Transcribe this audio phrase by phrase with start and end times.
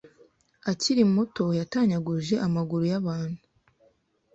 [0.71, 3.41] akiri muto yatanyaguje amaguru yabantu